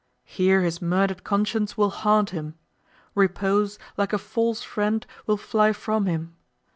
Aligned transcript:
Here 0.25 0.61
his 0.61 0.81
murdered 0.81 1.23
conscience 1.23 1.77
will 1.77 1.91
haunt 1.91 2.31
him. 2.31 2.55
Repose, 3.13 3.77
like 3.97 4.13
a 4.13 4.17
false 4.17 4.63
friend, 4.63 5.05
will 5.27 5.37
fly 5.37 5.73
from 5.73 6.07
him. 6.07 6.37